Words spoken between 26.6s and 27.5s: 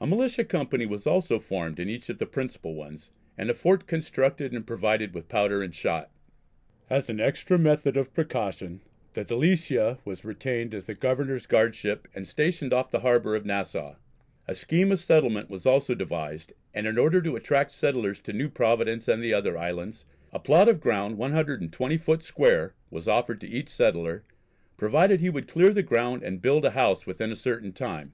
a house within a